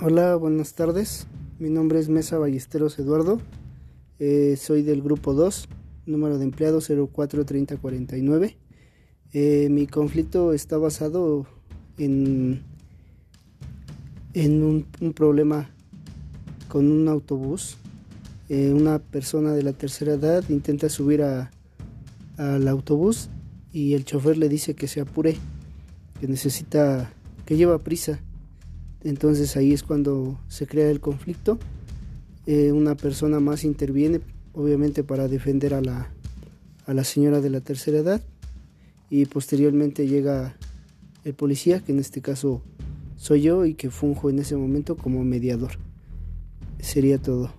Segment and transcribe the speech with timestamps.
[0.00, 1.26] Hola, buenas tardes.
[1.58, 3.40] Mi nombre es Mesa Ballesteros Eduardo.
[4.20, 5.68] Eh, soy del grupo 2,
[6.06, 8.56] número de empleado 043049.
[9.32, 11.48] Eh, mi conflicto está basado
[11.98, 12.62] en,
[14.34, 15.68] en un, problema
[16.68, 17.76] con un autobús.
[18.48, 23.30] Eh, una persona de la tercera edad intenta subir al autobús
[23.72, 25.36] y el chofer le dice que se apure,
[26.20, 27.12] que necesita,
[27.44, 28.20] que lleva prisa.
[29.04, 31.58] Entonces ahí es cuando se crea el conflicto.
[32.46, 34.20] Eh, una persona más interviene,
[34.54, 36.10] obviamente para defender a la,
[36.86, 38.22] a la señora de la tercera edad.
[39.10, 40.56] Y posteriormente llega
[41.24, 42.62] el policía, que en este caso
[43.16, 45.72] soy yo y que funjo en ese momento como mediador.
[46.80, 47.52] Sería todo.